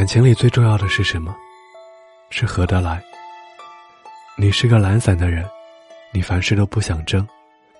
[0.00, 1.36] 感情里最重要的是什么？
[2.30, 3.04] 是合得来。
[4.38, 5.44] 你是个懒散的人，
[6.10, 7.28] 你凡事都不想争，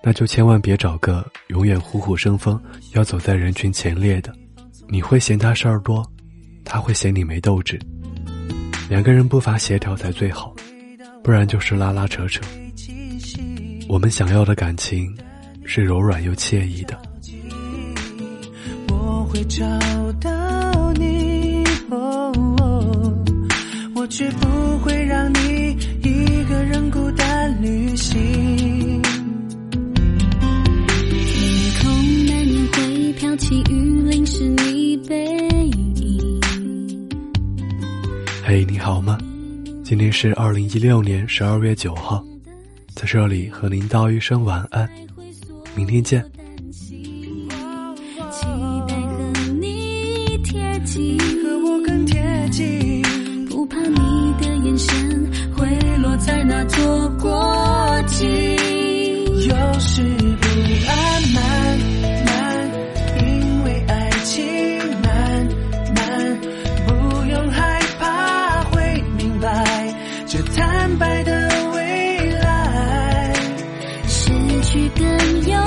[0.03, 2.61] 那就千万别找个永远虎虎生风、
[2.93, 4.31] 要走在人群前列的。
[4.87, 6.07] 你会嫌他事儿多，
[6.63, 7.81] 他会嫌你没斗志。
[8.87, 10.53] 两个人步伐协调才最好，
[11.23, 12.39] 不然就是拉拉扯扯。
[13.89, 15.11] 我们想要的感情，
[15.65, 17.01] 是柔软又惬意的。
[18.89, 19.65] 我会找
[20.21, 20.29] 到
[24.11, 29.01] 绝不会让你一个人孤单旅行。
[29.01, 29.01] 天
[31.79, 31.89] 空
[32.25, 35.15] 难免会飘起雨淋湿你背
[35.95, 36.41] 影。
[38.43, 39.17] 嘿，你好吗？
[39.81, 42.21] 今天是二零一六年十二月九号。
[42.93, 44.89] 在这里和您道一声晚安，
[45.73, 46.21] 明天见。
[46.69, 47.47] 期
[48.89, 52.90] 待和你贴近，和我更贴近，
[54.71, 58.55] 你的眼神会落在那座国际。
[59.47, 60.01] 有时
[60.39, 60.47] 不
[60.87, 61.41] 安慢
[62.25, 62.71] 慢，
[63.19, 64.45] 因为爱情
[65.01, 65.47] 慢
[65.95, 66.39] 慢，
[66.87, 66.91] 不
[67.31, 69.93] 用害怕会明白
[70.25, 73.33] 这坦白的未来。
[74.07, 74.31] 失
[74.63, 75.05] 去更
[75.47, 75.59] 有